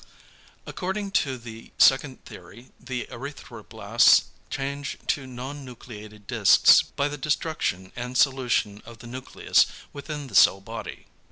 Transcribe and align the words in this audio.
According 0.65 1.11
to 1.11 1.37
the 1.37 1.71
second 1.77 2.25
theory 2.25 2.71
the 2.79 3.05
erythroblasts 3.11 4.23
change 4.49 4.97
to 5.05 5.27
non 5.27 5.63
nucleated 5.63 6.25
discs 6.25 6.81
by 6.81 7.07
the 7.07 7.19
destruction 7.19 7.91
and 7.95 8.17
solution 8.17 8.81
of 8.83 8.97
the 8.97 9.05
nucleus 9.05 9.67
within 9.93 10.25
the 10.25 10.33
cell 10.33 10.59
body. 10.59 11.05